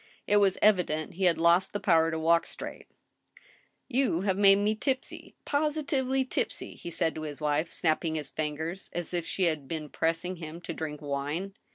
[0.25, 2.87] It was evident he had lost the power to walk straight."
[3.97, 8.89] You have made me tipsy— positively tipsy," he said to his wife, snapping his fingers,
[8.93, 11.53] as if she had been pressing him to drink wine.